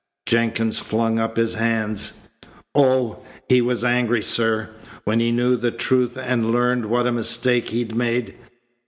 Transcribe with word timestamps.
Jenkins 0.25 0.79
flung 0.79 1.19
up 1.19 1.37
his 1.37 1.53
hands. 1.53 2.13
"Oh, 2.73 3.19
he 3.47 3.61
was 3.61 3.83
angry, 3.83 4.23
sir, 4.23 4.69
when 5.03 5.19
he 5.19 5.31
knew 5.31 5.55
the 5.55 5.69
truth 5.69 6.17
and 6.17 6.51
learned 6.51 6.87
what 6.87 7.05
a 7.05 7.11
mistake 7.11 7.69
he'd 7.69 7.93
made. 7.95 8.33